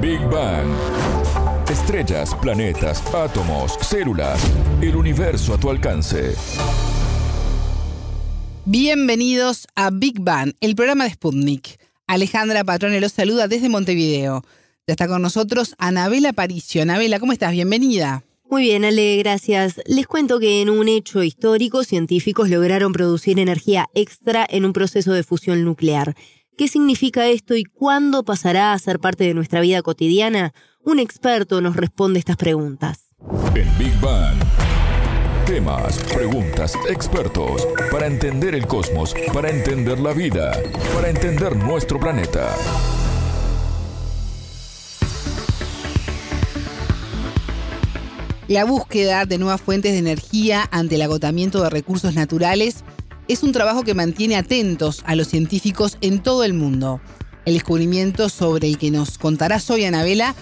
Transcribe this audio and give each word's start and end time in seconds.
Big 0.00 0.20
Bang. 0.30 0.66
Estrellas, 1.70 2.34
planetas, 2.40 3.02
átomos, 3.14 3.76
células, 3.82 4.40
el 4.80 4.96
universo 4.96 5.52
a 5.52 5.60
tu 5.60 5.68
alcance. 5.68 6.34
Bienvenidos 8.64 9.66
a 9.74 9.90
Big 9.90 10.18
Bang, 10.20 10.54
el 10.60 10.74
programa 10.74 11.04
de 11.04 11.10
Sputnik. 11.10 11.78
Alejandra 12.06 12.64
Patrone 12.64 12.98
los 12.98 13.12
saluda 13.12 13.46
desde 13.46 13.68
Montevideo. 13.68 14.42
Ya 14.86 14.94
está 14.94 15.06
con 15.06 15.20
nosotros 15.20 15.74
Anabela 15.76 16.32
Paricio. 16.32 16.80
Anabela, 16.80 17.20
¿cómo 17.20 17.32
estás? 17.32 17.52
Bienvenida. 17.52 18.24
Muy 18.48 18.62
bien, 18.62 18.86
Ale, 18.86 19.18
gracias. 19.18 19.80
Les 19.84 20.06
cuento 20.06 20.40
que 20.40 20.62
en 20.62 20.70
un 20.70 20.88
hecho 20.88 21.22
histórico, 21.22 21.84
científicos 21.84 22.48
lograron 22.48 22.92
producir 22.92 23.38
energía 23.38 23.88
extra 23.94 24.46
en 24.48 24.64
un 24.64 24.72
proceso 24.72 25.12
de 25.12 25.22
fusión 25.24 25.62
nuclear. 25.62 26.16
¿Qué 26.60 26.68
significa 26.68 27.26
esto 27.26 27.56
y 27.56 27.64
cuándo 27.64 28.22
pasará 28.22 28.74
a 28.74 28.78
ser 28.78 28.98
parte 28.98 29.24
de 29.24 29.32
nuestra 29.32 29.62
vida 29.62 29.80
cotidiana? 29.80 30.52
Un 30.84 30.98
experto 30.98 31.62
nos 31.62 31.74
responde 31.74 32.18
estas 32.18 32.36
preguntas. 32.36 33.14
En 33.54 33.78
Big 33.78 33.98
Bang. 33.98 34.36
Temas, 35.46 35.98
preguntas, 36.12 36.74
expertos. 36.90 37.66
Para 37.90 38.06
entender 38.06 38.54
el 38.54 38.66
cosmos, 38.66 39.14
para 39.32 39.48
entender 39.48 40.00
la 40.00 40.12
vida, 40.12 40.52
para 40.94 41.08
entender 41.08 41.56
nuestro 41.56 41.98
planeta. 41.98 42.54
La 48.48 48.66
búsqueda 48.66 49.24
de 49.24 49.38
nuevas 49.38 49.62
fuentes 49.62 49.92
de 49.92 49.98
energía 49.98 50.68
ante 50.70 50.96
el 50.96 51.02
agotamiento 51.02 51.62
de 51.62 51.70
recursos 51.70 52.14
naturales 52.14 52.84
es 53.30 53.44
un 53.44 53.52
trabajo 53.52 53.84
que 53.84 53.94
mantiene 53.94 54.34
atentos 54.34 55.04
a 55.06 55.14
los 55.14 55.28
científicos 55.28 55.98
en 56.00 56.20
todo 56.20 56.42
el 56.42 56.52
mundo. 56.52 57.00
El 57.44 57.54
descubrimiento 57.54 58.28
sobre 58.28 58.66
el 58.66 58.76
que 58.76 58.90
nos 58.90 59.18
contarás 59.18 59.70
hoy, 59.70 59.84
Anabela, 59.84 60.34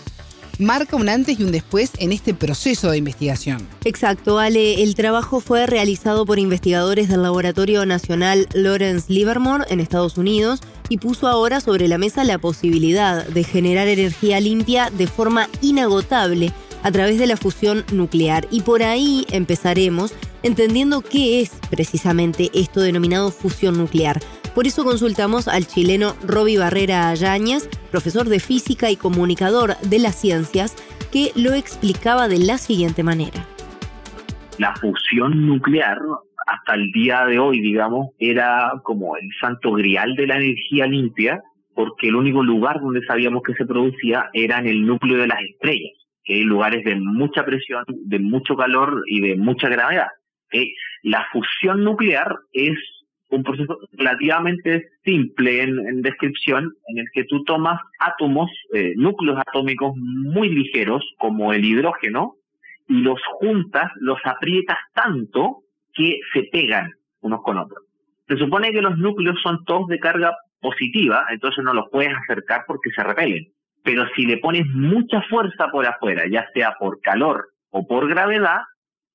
marca 0.58 0.96
un 0.96 1.10
antes 1.10 1.38
y 1.38 1.44
un 1.44 1.52
después 1.52 1.90
en 1.98 2.12
este 2.12 2.32
proceso 2.32 2.90
de 2.90 2.96
investigación. 2.96 3.68
Exacto, 3.84 4.38
Ale. 4.38 4.82
El 4.82 4.94
trabajo 4.94 5.40
fue 5.40 5.66
realizado 5.66 6.24
por 6.24 6.38
investigadores 6.38 7.10
del 7.10 7.22
Laboratorio 7.22 7.84
Nacional 7.84 8.48
Lawrence 8.54 9.12
Livermore 9.12 9.66
en 9.68 9.80
Estados 9.80 10.16
Unidos 10.16 10.60
y 10.88 10.96
puso 10.96 11.28
ahora 11.28 11.60
sobre 11.60 11.88
la 11.88 11.98
mesa 11.98 12.24
la 12.24 12.38
posibilidad 12.38 13.26
de 13.26 13.44
generar 13.44 13.86
energía 13.88 14.40
limpia 14.40 14.88
de 14.88 15.06
forma 15.06 15.50
inagotable 15.60 16.54
a 16.82 16.90
través 16.90 17.18
de 17.18 17.26
la 17.26 17.36
fusión 17.36 17.84
nuclear. 17.92 18.48
Y 18.50 18.62
por 18.62 18.82
ahí 18.82 19.26
empezaremos 19.30 20.12
entendiendo 20.42 21.02
qué 21.02 21.40
es 21.40 21.60
precisamente 21.70 22.50
esto 22.54 22.80
denominado 22.80 23.30
fusión 23.30 23.78
nuclear. 23.78 24.18
Por 24.54 24.66
eso 24.66 24.84
consultamos 24.84 25.48
al 25.48 25.66
chileno 25.66 26.14
Roby 26.26 26.56
Barrera 26.56 27.08
Ayáñez, 27.08 27.68
profesor 27.90 28.28
de 28.28 28.40
física 28.40 28.90
y 28.90 28.96
comunicador 28.96 29.76
de 29.78 29.98
las 29.98 30.16
ciencias, 30.16 30.76
que 31.12 31.30
lo 31.36 31.54
explicaba 31.54 32.28
de 32.28 32.38
la 32.38 32.58
siguiente 32.58 33.02
manera. 33.02 33.46
La 34.58 34.74
fusión 34.74 35.46
nuclear 35.46 35.98
hasta 36.46 36.74
el 36.74 36.90
día 36.92 37.24
de 37.26 37.38
hoy, 37.38 37.60
digamos, 37.60 38.08
era 38.18 38.72
como 38.82 39.16
el 39.16 39.28
santo 39.40 39.72
grial 39.72 40.14
de 40.16 40.26
la 40.26 40.36
energía 40.36 40.86
limpia, 40.86 41.42
porque 41.74 42.08
el 42.08 42.16
único 42.16 42.42
lugar 42.42 42.80
donde 42.80 43.04
sabíamos 43.06 43.42
que 43.42 43.54
se 43.54 43.66
producía 43.66 44.30
era 44.32 44.58
en 44.58 44.66
el 44.66 44.84
núcleo 44.84 45.18
de 45.18 45.28
las 45.28 45.40
estrellas 45.42 45.98
que 46.28 46.34
hay 46.34 46.42
lugares 46.42 46.84
de 46.84 46.94
mucha 46.94 47.42
presión, 47.42 47.84
de 47.88 48.18
mucho 48.18 48.54
calor 48.54 49.02
y 49.06 49.22
de 49.22 49.36
mucha 49.36 49.70
gravedad. 49.70 50.08
La 51.02 51.26
fusión 51.32 51.84
nuclear 51.84 52.36
es 52.52 52.76
un 53.30 53.42
proceso 53.42 53.78
relativamente 53.92 54.88
simple 55.04 55.62
en, 55.62 56.02
descripción, 56.02 56.72
en 56.86 56.98
el 56.98 57.06
que 57.12 57.24
tú 57.24 57.44
tomas 57.44 57.80
átomos, 57.98 58.50
eh, 58.72 58.94
núcleos 58.96 59.38
atómicos 59.46 59.92
muy 59.96 60.48
ligeros, 60.48 61.04
como 61.18 61.52
el 61.52 61.64
hidrógeno, 61.64 62.36
y 62.86 63.00
los 63.02 63.20
juntas, 63.38 63.92
los 64.00 64.18
aprietas 64.24 64.78
tanto 64.94 65.58
que 65.92 66.20
se 66.32 66.44
pegan 66.44 66.90
unos 67.20 67.42
con 67.42 67.58
otros. 67.58 67.84
Se 68.28 68.36
supone 68.36 68.72
que 68.72 68.80
los 68.80 68.96
núcleos 68.96 69.40
son 69.42 69.64
todos 69.64 69.88
de 69.88 69.98
carga 69.98 70.34
positiva, 70.60 71.26
entonces 71.30 71.62
no 71.64 71.74
los 71.74 71.90
puedes 71.90 72.14
acercar 72.14 72.64
porque 72.66 72.90
se 72.96 73.02
repelen 73.02 73.52
pero 73.88 74.06
si 74.14 74.26
le 74.26 74.36
pones 74.36 74.66
mucha 74.66 75.22
fuerza 75.30 75.68
por 75.70 75.86
afuera, 75.86 76.24
ya 76.30 76.46
sea 76.52 76.74
por 76.78 77.00
calor 77.00 77.48
o 77.70 77.86
por 77.86 78.06
gravedad, 78.06 78.60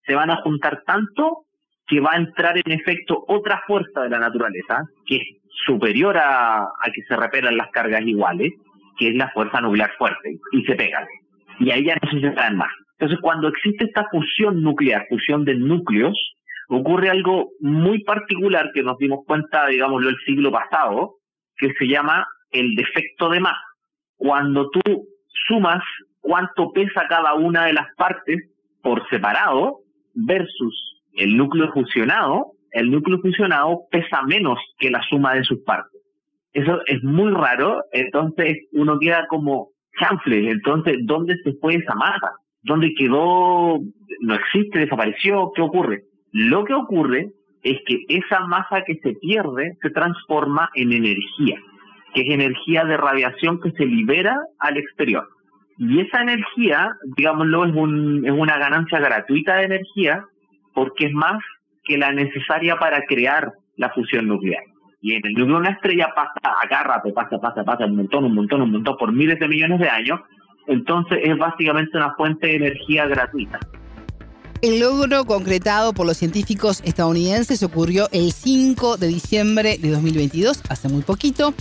se 0.06 0.16
van 0.16 0.30
a 0.30 0.38
juntar 0.38 0.84
tanto 0.86 1.46
que 1.88 2.00
va 2.00 2.12
a 2.14 2.18
entrar 2.18 2.58
en 2.58 2.72
efecto 2.72 3.24
otra 3.28 3.62
fuerza 3.68 4.02
de 4.02 4.10
la 4.10 4.20
naturaleza, 4.20 4.84
que 5.06 5.18
es 5.18 5.24
superior 5.66 6.18
a, 6.18 6.70
que 6.94 7.02
se 7.04 7.16
repelan 7.16 7.58
las 7.58 7.70
cargas 7.72 8.02
iguales, 8.06 8.54
que 8.98 9.10
es 9.10 9.16
la 9.16 9.30
fuerza 9.32 9.62
nuclear 9.62 9.92
fuerte, 9.98 10.38
y 10.52 10.64
se 10.64 10.76
pegan. 10.76 11.06
Y 11.60 11.72
ahí 11.72 11.86
ya 11.86 11.98
no 12.02 12.12
se 12.12 12.22
separan 12.22 12.58
más. 12.58 12.72
Entonces, 12.98 13.20
cuando 13.22 13.50
existe 13.50 13.86
esta 13.86 14.08
fusión 14.10 14.62
nuclear, 14.62 15.06
fusión 15.10 15.44
de 15.46 15.56
núcleos, 15.56 16.18
ocurre 16.70 17.10
algo 17.10 17.50
muy 17.60 18.04
particular 18.04 18.72
que 18.74 18.84
nos 18.84 18.98
dimos 18.98 19.26
cuenta, 19.28 19.68
digámoslo, 19.68 20.10
el 20.10 20.18
siglo 20.26 20.52
pasado, 20.52 21.16
que 21.58 21.74
se 21.74 21.88
llama 21.88 22.26
el 22.52 22.76
defecto 22.76 23.30
de 23.30 23.42
masa 23.42 23.62
cuando 24.24 24.70
tú 24.70 25.10
sumas 25.48 25.84
cuánto 26.22 26.72
pesa 26.72 27.08
cada 27.10 27.34
una 27.34 27.66
de 27.66 27.74
las 27.74 27.94
partes 27.98 28.40
por 28.82 29.06
separado 29.10 29.80
versus 30.14 31.02
el 31.14 31.38
núcleo 31.38 31.72
fusionado, 31.72 32.52
el 32.72 32.90
núcleo 32.90 33.20
fusionado 33.20 33.82
pesa 33.92 34.22
menos 34.24 34.58
que 34.78 34.90
la 34.90 35.02
suma 35.10 35.36
de 35.36 35.44
sus 35.44 35.60
partes. 35.64 36.02
Eso 36.54 36.82
es 36.86 37.04
muy 37.04 37.32
raro, 37.32 37.84
entonces 37.92 38.58
uno 38.72 39.00
queda 39.00 39.26
como 39.28 39.70
chanfle, 40.00 40.50
entonces 40.50 40.98
¿dónde 41.04 41.36
se 41.44 41.54
fue 41.54 41.76
esa 41.76 41.96
masa? 41.96 42.32
¿Dónde 42.62 42.94
quedó? 42.96 43.80
¿No 44.22 44.36
existe? 44.36 44.80
¿Desapareció? 44.80 45.52
¿Qué 45.56 45.62
ocurre? 45.62 46.04
Lo 46.32 46.64
que 46.64 46.74
ocurre 46.74 47.32
es 47.64 47.78
que 47.86 48.06
esa 48.08 48.42
masa 48.42 48.84
que 48.86 48.96
se 48.96 49.14
pierde 49.14 49.78
se 49.82 49.90
transforma 49.90 50.70
en 50.76 50.94
energía 50.94 51.60
que 52.14 52.22
es 52.22 52.30
energía 52.30 52.86
de 52.86 52.98
radiación 52.98 53.60
que 53.60 53.72
se 53.72 53.86
libera 53.86 54.40
al 54.60 54.78
exterior. 54.78 55.28
Y 55.78 56.02
esa 56.02 56.22
energía, 56.22 56.96
digámoslo, 57.18 57.66
es, 57.66 57.74
un, 57.74 58.26
es 58.26 58.32
una 58.32 58.58
ganancia 58.58 59.00
gratuita 59.00 59.58
de 59.58 59.66
energía 59.66 60.26
porque 60.74 61.08
es 61.08 61.14
más 61.14 61.42
que 61.84 61.98
la 61.98 62.12
necesaria 62.12 62.78
para 62.78 63.02
crear 63.06 63.54
la 63.78 63.90
fusión 63.90 64.28
nuclear. 64.28 64.64
Y 65.02 65.16
en 65.16 65.22
el 65.26 65.34
núcleo 65.34 65.56
de 65.58 65.62
una 65.62 65.72
estrella 65.72 66.08
pasa 66.16 66.56
a 66.62 66.68
cada 66.68 66.84
rato, 66.84 67.14
pasa, 67.14 67.38
pasa, 67.40 67.64
pasa 67.64 67.86
un 67.86 67.98
montón, 67.98 68.24
un 68.24 68.36
montón, 68.36 68.62
un 68.62 68.72
montón, 68.72 68.96
por 68.98 69.12
miles 69.12 69.40
de 69.40 69.48
millones 69.48 69.80
de 69.80 69.90
años. 69.90 70.22
Entonces 70.68 71.20
es 71.24 71.38
básicamente 71.38 71.98
una 71.98 72.14
fuente 72.16 72.48
de 72.48 72.56
energía 72.56 73.06
gratuita. 73.08 73.60
El 74.62 74.80
logro 74.80 75.26
concretado 75.26 75.92
por 75.92 76.06
los 76.06 76.16
científicos 76.16 76.82
estadounidenses 76.86 77.64
ocurrió 77.64 78.08
el 78.14 78.32
5 78.32 78.96
de 78.96 79.08
diciembre 79.08 79.78
de 79.78 79.92
2022, 79.92 80.64
hace 80.70 80.88
muy 80.88 81.02
poquito, 81.02 81.54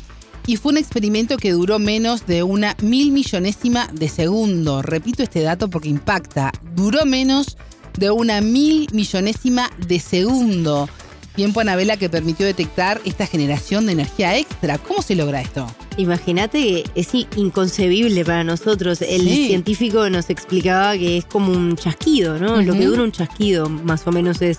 y 0.47 0.57
fue 0.57 0.73
un 0.73 0.79
experimento 0.79 1.37
que 1.37 1.53
duró 1.53 1.79
menos 1.79 2.27
de 2.27 2.43
una 2.43 2.77
mil 2.83 3.13
millonésima 3.13 3.89
de 3.93 4.09
segundo. 4.09 4.83
Repito 4.83 5.23
este 5.23 5.43
dato 5.43 5.69
porque 5.69 5.89
impacta. 5.89 6.53
Duró 6.75 7.05
menos 7.05 7.57
de 7.99 8.11
una 8.11 8.41
mil 8.41 8.89
millonésima 8.93 9.71
de 9.87 10.01
segundo. 10.01 10.89
Tiempo 11.35 11.61
Anabela 11.61 11.97
que 11.97 12.11
permitió 12.11 12.45
detectar 12.45 13.01
esta 13.05 13.27
generación 13.27 13.87
de 13.87 13.93
energía 13.93 14.37
extra. 14.37 14.77
¿Cómo 14.77 15.01
se 15.01 15.15
logra 15.15 15.41
esto? 15.41 15.67
Imagínate 15.97 16.59
que 16.59 16.85
es 16.95 17.09
inconcebible 17.37 18.25
para 18.25 18.45
nosotros. 18.45 19.01
El 19.01 19.23
científico 19.23 20.11
nos 20.11 20.29
explicaba 20.29 20.93
que 20.93 21.19
es 21.19 21.25
como 21.25 21.53
un 21.53 21.77
chasquido, 21.77 22.39
¿no? 22.39 22.61
Lo 22.61 22.75
que 22.75 22.85
dura 22.85 23.03
un 23.03 23.13
chasquido, 23.13 23.69
más 23.71 24.07
o 24.07 24.13
menos 24.13 24.43
es 24.43 24.59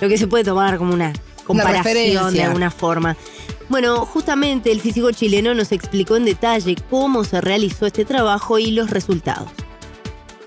lo 0.00 0.08
que 0.08 0.16
se 0.16 0.26
puede 0.26 0.44
tomar 0.44 0.78
como 0.78 0.94
una 0.94 1.12
comparación 1.44 2.32
de 2.32 2.42
alguna 2.42 2.70
forma. 2.70 3.16
Bueno, 3.70 4.04
justamente 4.04 4.70
el 4.70 4.80
físico 4.80 5.10
chileno 5.10 5.54
nos 5.54 5.72
explicó 5.72 6.16
en 6.16 6.26
detalle 6.26 6.76
cómo 6.90 7.24
se 7.24 7.40
realizó 7.40 7.86
este 7.86 8.04
trabajo 8.04 8.58
y 8.58 8.72
los 8.72 8.90
resultados. 8.90 9.52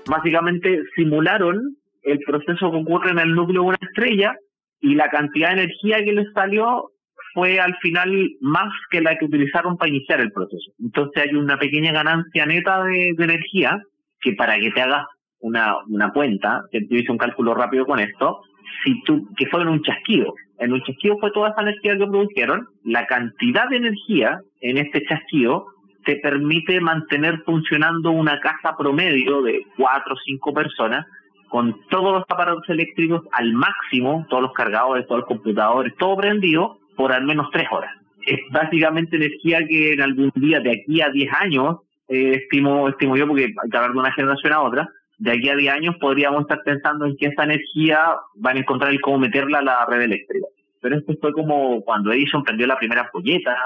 Básicamente 0.06 0.80
simularon 0.94 1.76
el 2.02 2.18
proceso 2.20 2.70
que 2.70 2.76
ocurre 2.76 3.10
en 3.10 3.18
el 3.18 3.34
núcleo 3.34 3.62
de 3.62 3.68
una 3.68 3.78
estrella 3.80 4.36
y 4.80 4.94
la 4.94 5.10
cantidad 5.10 5.48
de 5.48 5.64
energía 5.64 5.98
que 6.04 6.12
les 6.12 6.32
salió 6.32 6.92
fue 7.34 7.58
al 7.60 7.76
final 7.82 8.30
más 8.40 8.72
que 8.90 9.00
la 9.00 9.18
que 9.18 9.24
utilizaron 9.24 9.76
para 9.76 9.90
iniciar 9.90 10.20
el 10.20 10.32
proceso. 10.32 10.72
Entonces 10.78 11.24
hay 11.24 11.34
una 11.34 11.58
pequeña 11.58 11.92
ganancia 11.92 12.46
neta 12.46 12.84
de, 12.84 13.14
energía 13.18 13.82
que 14.20 14.32
para 14.34 14.58
que 14.58 14.70
te 14.70 14.80
hagas 14.80 15.04
una, 15.40 15.74
una 15.88 16.12
cuenta, 16.12 16.62
que 16.70 16.80
te 16.80 16.96
hice 16.96 17.12
un 17.12 17.18
cálculo 17.18 17.54
rápido 17.54 17.84
con 17.84 17.98
esto, 17.98 18.40
si 18.84 19.02
tú, 19.02 19.28
que 19.36 19.46
fue 19.46 19.62
en 19.62 19.68
un 19.68 19.82
chasquido. 19.82 20.34
En 20.58 20.72
un 20.72 20.82
chasquido 20.82 21.18
fue 21.18 21.30
toda 21.32 21.50
esa 21.50 21.62
energía 21.62 21.96
que 21.96 22.06
produjeron. 22.06 22.66
La 22.84 23.06
cantidad 23.06 23.68
de 23.68 23.76
energía 23.76 24.40
en 24.60 24.78
este 24.78 25.04
chasquido 25.04 25.66
te 26.04 26.16
permite 26.16 26.80
mantener 26.80 27.42
funcionando 27.44 28.10
una 28.10 28.40
casa 28.40 28.76
promedio 28.76 29.42
de 29.42 29.60
cuatro 29.76 30.14
o 30.14 30.18
cinco 30.24 30.52
personas 30.54 31.06
con 31.48 31.76
todos 31.88 32.12
los 32.12 32.24
aparatos 32.28 32.68
eléctricos 32.68 33.22
al 33.32 33.52
máximo, 33.52 34.26
todos 34.28 34.42
los 34.42 34.52
cargadores, 34.52 35.06
todos 35.06 35.20
los 35.20 35.28
computadores, 35.28 35.94
todo 35.98 36.16
prendido 36.16 36.78
por 36.96 37.12
al 37.12 37.24
menos 37.24 37.48
tres 37.52 37.66
horas. 37.70 37.90
Es 38.26 38.38
básicamente 38.50 39.16
energía 39.16 39.66
que 39.66 39.92
en 39.92 40.02
algún 40.02 40.30
día 40.34 40.60
de 40.60 40.72
aquí 40.72 41.00
a 41.00 41.10
10 41.10 41.32
años 41.40 41.76
eh, 42.08 42.40
estimo, 42.42 42.88
estimo 42.88 43.16
yo, 43.16 43.26
porque 43.26 43.44
hay 43.44 43.70
que 43.70 43.76
hablar 43.76 43.92
de 43.92 43.98
una 43.98 44.12
generación 44.12 44.52
a 44.52 44.62
otra, 44.62 44.88
de 45.18 45.32
aquí 45.32 45.48
a 45.48 45.56
10 45.56 45.72
años 45.72 45.96
podríamos 46.00 46.42
estar 46.42 46.62
pensando 46.64 47.04
en 47.04 47.16
que 47.16 47.26
esa 47.26 47.44
energía 47.44 47.98
van 48.36 48.56
a 48.56 48.60
encontrar 48.60 48.92
el 48.92 49.00
cómo 49.00 49.18
meterla 49.18 49.58
a 49.58 49.62
la 49.62 49.86
red 49.86 50.02
eléctrica. 50.02 50.46
Pero 50.80 50.96
esto 50.96 51.12
fue 51.20 51.32
como 51.32 51.82
cuando 51.82 52.12
Edison 52.12 52.44
prendió 52.44 52.66
la 52.66 52.78
primera 52.78 53.02
ampolleta, 53.02 53.56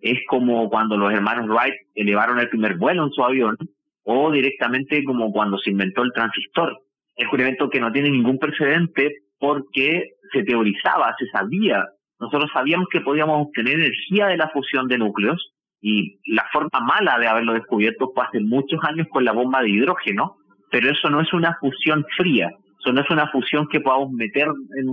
es 0.00 0.18
como 0.26 0.68
cuando 0.70 0.96
los 0.96 1.12
hermanos 1.12 1.48
Wright 1.48 1.74
elevaron 1.94 2.38
el 2.40 2.48
primer 2.48 2.76
vuelo 2.76 3.04
en 3.04 3.12
su 3.12 3.22
avión, 3.22 3.56
o 4.04 4.30
directamente 4.30 5.04
como 5.04 5.32
cuando 5.32 5.58
se 5.58 5.70
inventó 5.70 6.02
el 6.02 6.12
transistor. 6.12 6.78
Es 7.14 7.26
un 7.30 7.40
evento 7.40 7.68
que 7.68 7.80
no 7.80 7.92
tiene 7.92 8.10
ningún 8.10 8.38
precedente 8.38 9.16
porque 9.38 10.12
se 10.32 10.44
teorizaba, 10.44 11.14
se 11.18 11.26
sabía. 11.26 11.84
Nosotros 12.18 12.50
sabíamos 12.52 12.88
que 12.90 13.00
podíamos 13.00 13.46
obtener 13.46 13.74
energía 13.74 14.28
de 14.28 14.38
la 14.38 14.48
fusión 14.48 14.88
de 14.88 14.98
núcleos 14.98 15.52
y 15.80 16.18
la 16.26 16.46
forma 16.52 16.80
mala 16.80 17.18
de 17.18 17.26
haberlo 17.26 17.52
descubierto 17.52 18.12
fue 18.14 18.24
hace 18.24 18.40
muchos 18.40 18.80
años 18.84 19.08
con 19.10 19.24
la 19.24 19.32
bomba 19.32 19.60
de 19.60 19.70
hidrógeno, 19.70 20.36
pero 20.76 20.90
eso 20.90 21.08
no 21.08 21.22
es 21.22 21.32
una 21.32 21.56
fusión 21.58 22.04
fría, 22.18 22.50
eso 22.78 22.92
no 22.92 23.00
es 23.00 23.08
una 23.08 23.28
fusión 23.28 23.66
que 23.66 23.80
podamos 23.80 24.12
meter 24.12 24.46
en, 24.46 24.88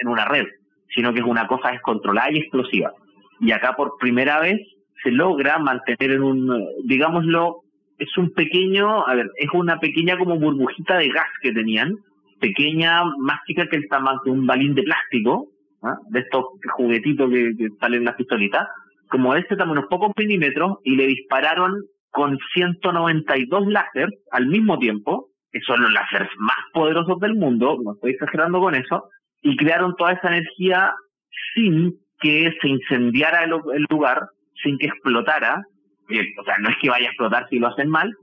en 0.00 0.08
una 0.08 0.26
red, 0.26 0.46
sino 0.94 1.12
que 1.12 1.18
es 1.18 1.26
una 1.26 1.48
cosa 1.48 1.72
descontrolada 1.72 2.30
y 2.30 2.38
explosiva. 2.38 2.92
Y 3.40 3.50
acá 3.50 3.74
por 3.74 3.96
primera 3.98 4.38
vez 4.38 4.60
se 5.02 5.10
logra 5.10 5.58
mantener 5.58 6.12
en 6.12 6.22
un, 6.22 6.68
digámoslo, 6.84 7.62
es 7.98 8.16
un 8.16 8.32
pequeño, 8.32 9.04
a 9.08 9.16
ver, 9.16 9.28
es 9.36 9.48
una 9.52 9.80
pequeña 9.80 10.16
como 10.16 10.38
burbujita 10.38 10.98
de 10.98 11.08
gas 11.08 11.26
que 11.42 11.50
tenían, 11.50 11.96
pequeña, 12.38 13.02
más 13.18 13.40
chica 13.44 13.66
que 13.66 13.74
el 13.74 13.88
tamaño 13.88 14.20
de 14.24 14.30
un 14.30 14.46
balín 14.46 14.76
de 14.76 14.84
plástico, 14.84 15.48
¿ah? 15.82 15.98
de 16.10 16.20
estos 16.20 16.44
juguetitos 16.76 17.28
que, 17.28 17.70
salen 17.80 18.02
en 18.02 18.04
las 18.04 18.14
pistolitas, 18.14 18.68
como 19.08 19.34
de 19.34 19.40
este 19.40 19.56
tamaño, 19.56 19.80
unos 19.80 19.90
pocos 19.90 20.12
milímetros, 20.16 20.78
y 20.84 20.94
le 20.94 21.08
dispararon 21.08 21.74
con 22.14 22.38
192 22.54 23.66
láser 23.66 24.08
al 24.30 24.46
mismo 24.46 24.78
tiempo, 24.78 25.30
que 25.50 25.60
son 25.62 25.82
los 25.82 25.92
láseres 25.92 26.28
más 26.38 26.58
poderosos 26.72 27.18
del 27.18 27.34
mundo, 27.34 27.76
no 27.82 27.94
estoy 27.94 28.12
exagerando 28.12 28.60
con 28.60 28.76
eso, 28.76 29.08
y 29.42 29.56
crearon 29.56 29.96
toda 29.96 30.12
esa 30.12 30.28
energía 30.28 30.94
sin 31.52 31.92
que 32.20 32.54
se 32.62 32.68
incendiara 32.68 33.42
el 33.42 33.86
lugar, 33.90 34.28
sin 34.62 34.78
que 34.78 34.86
explotara, 34.86 35.60
o 36.38 36.44
sea, 36.44 36.56
no 36.60 36.68
es 36.68 36.76
que 36.80 36.88
vaya 36.88 37.06
a 37.06 37.10
explotar 37.10 37.48
si 37.50 37.58
lo 37.58 37.66
hacen 37.66 37.88
mal, 37.88 38.14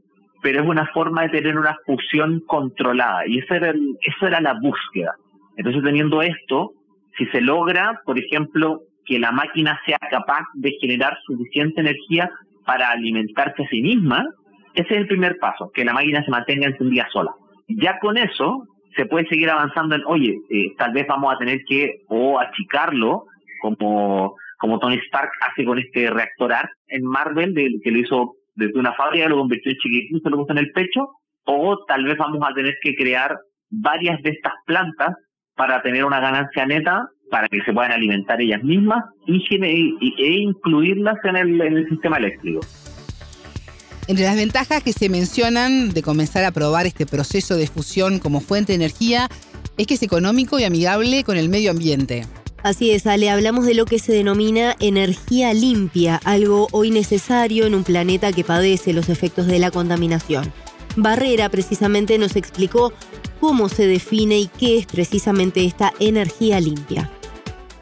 pero 0.42 0.62
es 0.62 0.68
una 0.68 0.88
forma 0.94 1.24
de 1.24 1.42
tener 1.42 1.58
una 1.58 1.76
fusión 1.86 2.42
controlada. 2.48 3.28
Y 3.28 3.40
eso 3.40 3.56
era, 3.56 3.74
era 4.22 4.40
la 4.40 4.54
búsqueda. 4.54 5.16
Entonces, 5.58 5.84
teniendo 5.84 6.22
esto, 6.22 6.72
si 7.18 7.26
se 7.26 7.42
logra, 7.42 8.02
por 8.06 8.18
ejemplo, 8.18 8.84
que 9.06 9.20
la 9.20 9.34
máquina 9.34 9.82
sea 9.86 10.00
capaz 10.10 10.46
de 10.54 10.78
generar 10.80 11.18
suficiente 11.26 11.82
energía 11.82 12.32
para 12.66 12.90
alimentarse 12.92 13.64
a 13.64 13.68
sí 13.68 13.82
misma, 13.82 14.26
ese 14.74 14.94
es 14.94 15.02
el 15.02 15.08
primer 15.08 15.38
paso, 15.40 15.72
que 15.74 15.86
la 15.86 15.94
máquina 15.94 16.24
se 16.24 16.32
mantenga 16.32 16.68
encendida 16.68 17.08
sola. 17.12 17.32
Ya 17.68 18.00
con 18.00 18.18
eso 18.18 18.68
se 18.96 19.06
puede 19.06 19.28
seguir 19.28 19.50
avanzando 19.50 19.96
en, 19.96 20.04
oye, 20.06 20.38
eh, 20.50 20.74
tal 20.78 20.94
vez 20.94 21.06
vamos 21.08 21.34
a 21.34 21.38
tener 21.38 21.60
que 21.68 22.02
o 22.08 22.40
achicarlo 22.40 23.26
como 23.62 24.36
como 24.62 24.78
Tony 24.78 24.98
Stark 25.08 25.32
hace 25.42 25.66
con 25.66 25.80
este 25.80 26.12
reactor 26.12 26.54
ARC 26.54 26.70
en 26.88 27.04
Marvel, 27.04 27.56
de, 27.56 27.80
que 27.84 27.90
lo 27.90 27.98
hizo 27.98 28.36
desde 28.54 28.80
una 28.80 28.94
fábrica, 28.94 29.28
lo 29.28 29.40
convirtió 29.40 29.72
en 29.72 29.78
chiquitín, 29.80 30.22
se 30.22 30.30
lo 30.30 30.38
puso 30.38 30.52
en 30.52 30.60
el 30.60 30.72
pecho, 30.72 31.10
o 31.46 31.84
tal 31.88 32.06
vez 32.06 32.16
vamos 32.18 32.40
a 32.48 32.54
tener 32.54 32.76
que 32.80 32.94
crear 32.94 33.40
varias 33.72 34.22
de 34.22 34.30
estas 34.30 34.54
plantas 34.68 35.16
para 35.56 35.82
tener 35.82 36.06
una 36.06 36.20
ganancia 36.20 36.68
neta, 36.68 37.08
para 37.32 37.48
que 37.48 37.62
se 37.62 37.74
puedan 37.74 37.94
alimentar 37.94 38.40
ellas 38.40 38.62
mismas 38.64 39.04
y, 39.26 39.42
e 40.20 40.42
incluirlas 40.42 41.16
en 41.24 41.38
el, 41.38 41.62
en 41.62 41.78
el 41.78 41.90
sistema 41.90 42.18
eléctrico. 42.18 42.60
Entre 44.08 44.26
las 44.26 44.36
ventajas 44.36 44.84
que 44.84 44.92
se 44.92 45.10
mencionan 45.10 45.90
de 45.94 46.04
comenzar 46.04 46.44
a 46.44 46.52
probar 46.52 46.86
este 46.86 47.06
proceso 47.06 47.56
de 47.56 47.68
fusión 47.68 48.20
como 48.20 48.42
fuente 48.42 48.74
de 48.74 48.76
energía 48.76 49.30
es 49.78 49.88
que 49.88 49.94
es 49.94 50.04
económico 50.04 50.60
y 50.60 50.66
amigable 50.66 51.24
con 51.24 51.38
el 51.38 51.50
medio 51.50 51.72
ambiente. 51.72 52.26
Así 52.62 52.92
es, 52.92 53.08
Ale, 53.08 53.30
hablamos 53.30 53.66
de 53.66 53.74
lo 53.74 53.86
que 53.86 53.98
se 53.98 54.12
denomina 54.12 54.76
energía 54.80 55.54
limpia, 55.54 56.20
algo 56.26 56.68
hoy 56.72 56.92
necesario 56.92 57.66
en 57.66 57.74
un 57.74 57.84
planeta 57.84 58.32
que 58.32 58.44
padece 58.44 58.94
los 58.94 59.10
efectos 59.10 59.48
de 59.48 59.58
la 59.58 59.72
contaminación. 59.72 60.52
Barrera 60.96 61.50
precisamente 61.50 62.18
nos 62.18 62.36
explicó 62.36 62.94
cómo 63.40 63.70
se 63.70 63.88
define 63.88 64.38
y 64.38 64.48
qué 64.48 64.78
es 64.78 64.86
precisamente 64.86 65.66
esta 65.66 65.94
energía 66.00 66.60
limpia. 66.60 67.10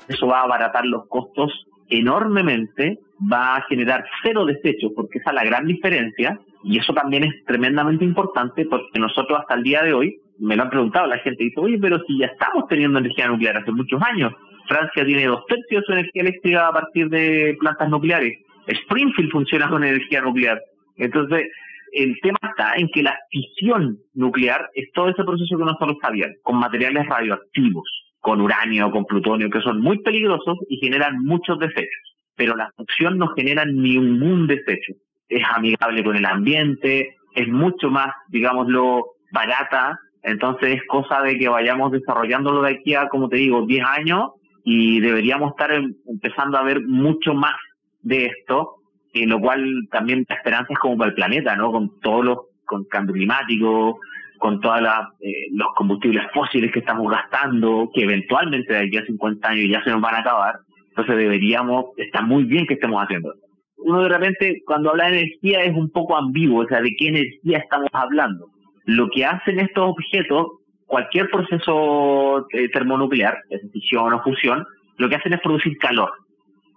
Eso 0.09 0.27
va 0.27 0.41
a 0.41 0.43
abaratar 0.43 0.85
los 0.85 1.07
costos 1.07 1.65
enormemente, 1.87 2.99
va 3.31 3.55
a 3.55 3.61
generar 3.63 4.05
cero 4.23 4.45
desechos, 4.45 4.91
porque 4.95 5.19
esa 5.19 5.31
es 5.31 5.35
la 5.35 5.43
gran 5.43 5.65
diferencia, 5.65 6.39
y 6.63 6.77
eso 6.77 6.93
también 6.93 7.23
es 7.23 7.45
tremendamente 7.45 8.03
importante 8.03 8.65
porque 8.65 8.99
nosotros 8.99 9.39
hasta 9.39 9.55
el 9.55 9.63
día 9.63 9.81
de 9.83 9.93
hoy, 9.93 10.17
me 10.39 10.55
lo 10.55 10.63
han 10.63 10.69
preguntado 10.69 11.07
la 11.07 11.19
gente, 11.19 11.43
dice, 11.43 11.59
oye, 11.59 11.77
pero 11.79 11.99
si 12.07 12.17
ya 12.17 12.27
estamos 12.27 12.65
teniendo 12.67 12.99
energía 12.99 13.27
nuclear 13.27 13.57
hace 13.57 13.71
muchos 13.71 14.01
años, 14.01 14.33
Francia 14.67 15.05
tiene 15.05 15.25
dos 15.25 15.45
tercios 15.47 15.81
de 15.81 15.85
su 15.85 15.91
energía 15.93 16.21
eléctrica 16.21 16.67
a 16.67 16.73
partir 16.73 17.09
de 17.09 17.57
plantas 17.59 17.89
nucleares. 17.89 18.37
Springfield 18.67 19.31
funciona 19.31 19.67
con 19.67 19.83
energía 19.83 20.21
nuclear. 20.21 20.61
Entonces, 20.95 21.47
el 21.91 22.19
tema 22.21 22.37
está 22.43 22.73
en 22.75 22.87
que 22.89 23.01
la 23.01 23.17
fisión 23.31 23.97
nuclear 24.13 24.69
es 24.75 24.91
todo 24.93 25.09
ese 25.09 25.23
proceso 25.23 25.57
que 25.57 25.63
nosotros 25.63 25.97
sabíamos, 26.01 26.37
con 26.43 26.59
materiales 26.59 27.07
radioactivos, 27.07 27.98
con 28.19 28.41
uranio, 28.41 28.91
con 28.91 29.05
plutonio, 29.05 29.49
que 29.49 29.61
son 29.61 29.81
muy 29.81 29.99
peligrosos 29.99 30.57
y 30.67 30.77
generan 30.77 31.23
muchos 31.23 31.59
desechos. 31.59 32.17
Pero 32.35 32.55
la 32.55 32.71
fusión 32.75 33.17
no 33.17 33.29
genera 33.35 33.65
ningún 33.65 34.47
desecho. 34.47 34.93
Es 35.27 35.43
amigable 35.53 36.03
con 36.03 36.15
el 36.15 36.25
ambiente, 36.25 37.15
es 37.35 37.47
mucho 37.47 37.89
más, 37.89 38.13
digámoslo, 38.29 39.05
barata. 39.31 39.99
Entonces 40.23 40.77
es 40.77 40.81
cosa 40.87 41.21
de 41.21 41.37
que 41.37 41.47
vayamos 41.47 41.91
desarrollándolo 41.91 42.61
de 42.61 42.71
aquí 42.71 42.95
a, 42.95 43.07
como 43.07 43.29
te 43.29 43.37
digo, 43.37 43.65
10 43.65 43.85
años 43.85 44.31
y 44.63 44.99
deberíamos 44.99 45.51
estar 45.51 45.71
em, 45.71 45.95
empezando 46.07 46.57
a 46.57 46.63
ver 46.63 46.81
mucho 46.81 47.33
más 47.33 47.55
de 48.01 48.25
esto, 48.25 48.75
en 49.13 49.29
lo 49.29 49.39
cual 49.39 49.87
también 49.91 50.25
la 50.27 50.35
esperanza 50.35 50.73
es 50.73 50.79
como 50.79 50.97
para 50.97 51.09
el 51.09 51.15
planeta, 51.15 51.55
¿no? 51.55 51.71
Con 51.71 51.99
todos 52.01 52.25
los 52.25 52.37
con 52.65 52.83
cambio 52.85 53.15
climático, 53.15 53.99
con 54.39 54.59
todos 54.61 54.79
eh, 55.19 55.31
los 55.51 55.67
combustibles 55.75 56.23
fósiles 56.33 56.71
que 56.71 56.79
estamos 56.79 57.11
gastando, 57.11 57.89
que 57.93 58.03
eventualmente 58.03 58.73
de 58.73 58.79
aquí 58.79 58.97
a 58.97 59.05
50 59.05 59.47
años 59.47 59.65
ya 59.69 59.83
se 59.83 59.91
nos 59.91 60.01
van 60.01 60.15
a 60.15 60.19
acabar. 60.19 60.55
Entonces 60.89 61.17
deberíamos, 61.17 61.85
está 61.97 62.21
muy 62.21 62.43
bien 62.43 62.65
que 62.65 62.73
estemos 62.73 63.01
haciendo 63.01 63.33
Uno 63.77 64.03
de 64.03 64.09
repente, 64.09 64.61
cuando 64.65 64.89
habla 64.89 65.05
de 65.09 65.19
energía, 65.19 65.63
es 65.63 65.75
un 65.75 65.91
poco 65.91 66.17
ambiguo, 66.17 66.63
o 66.63 66.67
sea, 66.67 66.81
¿de 66.81 66.95
qué 66.97 67.07
energía 67.09 67.59
estamos 67.59 67.89
hablando? 67.93 68.47
Lo 68.85 69.07
que 69.09 69.25
hacen 69.25 69.59
estos 69.59 69.91
objetos 69.91 70.47
cualquier 70.89 71.29
proceso 71.29 72.47
eh, 72.51 72.67
termonuclear, 72.69 73.37
de 73.49 73.59
fisión 73.71 74.11
o 74.11 74.23
fusión, 74.23 74.65
lo 74.97 75.07
que 75.07 75.15
hacen 75.15 75.33
es 75.33 75.39
producir 75.39 75.77
calor. 75.77 76.11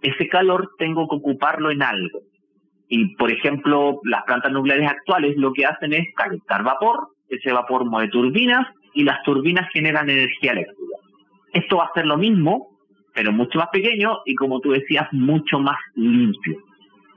Ese 0.02 0.28
calor 0.28 0.70
tengo 0.78 1.08
que 1.08 1.16
ocuparlo 1.16 1.70
en 1.70 1.82
algo. 1.82 2.20
Y, 2.88 3.16
por 3.16 3.32
ejemplo, 3.32 4.00
las 4.04 4.22
plantas 4.24 4.52
nucleares 4.52 4.90
actuales 4.90 5.34
lo 5.38 5.54
que 5.54 5.64
hacen 5.64 5.94
es 5.94 6.04
calentar 6.14 6.62
vapor, 6.62 7.08
ese 7.36 7.52
vapor 7.52 7.84
mueve 7.84 8.08
turbinas 8.08 8.66
y 8.94 9.04
las 9.04 9.22
turbinas 9.22 9.68
generan 9.72 10.08
energía 10.08 10.52
eléctrica. 10.52 10.96
Esto 11.52 11.76
va 11.76 11.84
a 11.84 11.94
ser 11.94 12.06
lo 12.06 12.16
mismo, 12.16 12.78
pero 13.14 13.32
mucho 13.32 13.58
más 13.58 13.68
pequeño 13.68 14.18
y, 14.24 14.34
como 14.34 14.60
tú 14.60 14.70
decías, 14.70 15.06
mucho 15.12 15.58
más 15.58 15.76
limpio. 15.94 16.58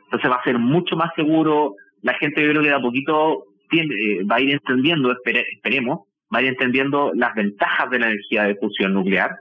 Entonces 0.05 0.29
va 0.29 0.35
a 0.35 0.43
ser 0.43 0.59
mucho 0.59 0.95
más 0.95 1.11
seguro. 1.15 1.75
La 2.01 2.13
gente 2.15 2.41
yo 2.41 2.49
creo 2.49 2.61
que 2.61 2.69
de 2.69 2.75
a 2.75 2.81
poquito 2.81 3.45
eh, 3.71 4.23
va 4.23 4.37
a 4.37 4.41
ir 4.41 4.51
entendiendo, 4.51 5.11
esperemos, 5.11 6.07
vaya 6.29 6.49
entendiendo 6.49 7.11
las 7.15 7.33
ventajas 7.33 7.89
de 7.89 7.99
la 7.99 8.07
energía 8.07 8.43
de 8.43 8.55
fusión 8.55 8.93
nuclear 8.93 9.31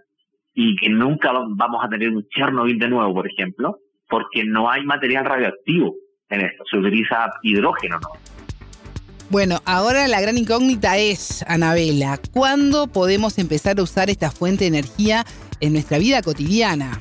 y 0.54 0.76
que 0.76 0.88
nunca 0.88 1.33
vamos 1.33 1.85
a 1.85 1.88
tener 1.88 2.11
un 2.11 2.26
Chernobyl 2.28 2.78
de 2.78 2.88
nuevo, 2.88 3.12
por 3.12 3.26
ejemplo, 3.26 3.78
porque 4.09 4.45
no 4.45 4.71
hay 4.71 4.85
material 4.85 5.25
radioactivo 5.25 5.95
en 6.28 6.40
esto, 6.43 6.64
se 6.71 6.78
utiliza 6.78 7.31
hidrógeno, 7.43 7.99
¿no? 8.00 8.34
Bueno, 9.31 9.62
ahora 9.64 10.07
la 10.07 10.21
gran 10.21 10.38
incógnita 10.38 10.99
es, 10.99 11.45
Anabela, 11.49 12.21
¿cuándo 12.33 12.87
podemos 12.87 13.38
empezar 13.38 13.78
a 13.78 13.83
usar 13.83 14.11
esta 14.11 14.31
fuente 14.31 14.64
de 14.64 14.78
energía 14.78 15.26
en 15.61 15.73
nuestra 15.73 15.99
vida 15.99 16.23
cotidiana? 16.23 17.00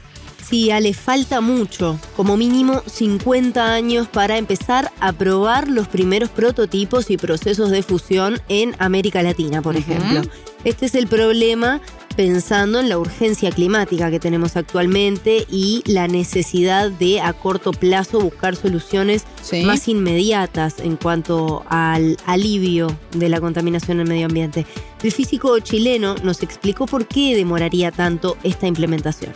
Sí, 0.50 0.72
Ale, 0.72 0.94
falta 0.94 1.42
mucho, 1.42 2.00
como 2.16 2.38
mínimo 2.38 2.84
50 2.86 3.74
años 3.74 4.08
para 4.08 4.38
empezar 4.38 4.92
a 5.00 5.14
probar 5.14 5.68
los 5.68 5.88
primeros 5.88 6.30
prototipos 6.30 7.10
y 7.10 7.18
procesos 7.18 7.72
de 7.72 7.82
fusión 7.82 8.42
en 8.50 8.76
América 8.80 9.24
Latina, 9.24 9.62
por 9.62 9.76
ejemplo. 9.76 10.22
Este 10.64 10.86
es 10.86 10.96
el 10.96 11.08
problema 11.08 11.82
pensando 12.16 12.80
en 12.80 12.90
la 12.90 12.98
urgencia 12.98 13.52
climática 13.52 14.12
que 14.12 14.20
tenemos 14.20 14.56
actualmente 14.58 15.46
y 15.50 15.84
la 15.86 16.08
necesidad 16.08 16.92
de 16.92 17.22
a 17.22 17.34
corto 17.34 17.72
plazo 17.72 18.20
buscar 18.20 18.56
soluciones 18.56 19.26
más 19.66 19.88
inmediatas 19.88 20.80
en 20.80 20.96
cuanto 20.98 21.64
al 21.70 22.18
alivio 22.26 22.88
de 23.12 23.30
la 23.30 23.40
contaminación 23.40 23.98
en 23.98 24.08
el 24.08 24.10
medio 24.10 24.26
ambiente. 24.28 24.66
El 25.04 25.12
físico 25.12 25.60
chileno 25.60 26.16
nos 26.24 26.44
explicó 26.44 26.86
por 26.86 27.08
qué 27.08 27.36
demoraría 27.36 27.92
tanto 27.92 28.38
esta 28.44 28.68
implementación 28.68 29.34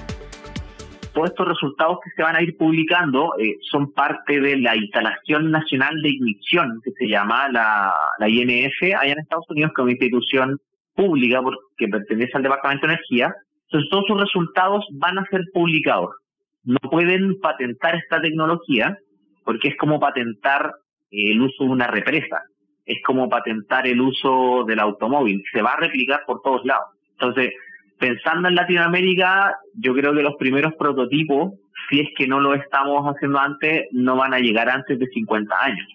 todos 1.17 1.31
estos 1.31 1.47
resultados 1.47 1.97
que 2.03 2.11
se 2.11 2.21
van 2.21 2.35
a 2.35 2.43
ir 2.43 2.55
publicando 2.57 3.33
eh, 3.39 3.57
son 3.71 3.91
parte 3.91 4.39
de 4.39 4.55
la 4.57 4.75
instalación 4.75 5.49
nacional 5.49 5.99
de 6.03 6.09
ignición 6.09 6.79
que 6.83 6.91
se 6.91 7.07
llama 7.07 7.49
la, 7.49 7.91
la 8.19 8.29
INF 8.29 8.83
allá 8.83 9.13
en 9.13 9.19
Estados 9.19 9.49
Unidos, 9.49 9.71
que 9.75 9.81
es 9.81 9.83
una 9.83 9.91
institución 9.93 10.61
pública 10.97 11.41
que 11.77 11.87
pertenece 11.87 12.31
al 12.35 12.43
Departamento 12.43 12.87
de 12.87 12.93
Energía. 12.93 13.33
Entonces 13.67 13.89
todos 13.89 14.05
sus 14.07 14.19
resultados 14.19 14.85
van 14.93 15.19
a 15.19 15.25
ser 15.31 15.41
publicados. 15.53 16.09
No 16.63 16.79
pueden 16.89 17.39
patentar 17.39 17.95
esta 17.95 18.19
tecnología 18.19 18.97
porque 19.45 19.69
es 19.69 19.77
como 19.77 19.99
patentar 19.99 20.73
el 21.11 21.41
uso 21.41 21.63
de 21.63 21.69
una 21.69 21.87
represa, 21.87 22.41
es 22.85 22.97
como 23.05 23.29
patentar 23.29 23.87
el 23.87 24.01
uso 24.01 24.65
del 24.67 24.79
automóvil, 24.79 25.41
se 25.53 25.61
va 25.61 25.73
a 25.73 25.79
replicar 25.79 26.23
por 26.27 26.41
todos 26.41 26.65
lados. 26.65 26.87
Entonces, 27.11 27.53
pensando 27.97 28.49
en 28.49 28.55
Latinoamérica, 28.55 29.55
yo 29.75 29.93
creo 29.93 30.13
que 30.13 30.23
los 30.23 30.35
primeros 30.35 30.73
prototipos, 30.75 31.53
si 31.89 32.01
es 32.01 32.09
que 32.17 32.27
no 32.27 32.39
lo 32.39 32.53
estamos 32.53 33.05
haciendo 33.05 33.39
antes, 33.39 33.85
no 33.91 34.17
van 34.17 34.33
a 34.33 34.39
llegar 34.39 34.69
antes 34.69 34.99
de 34.99 35.07
50 35.07 35.55
años. 35.63 35.87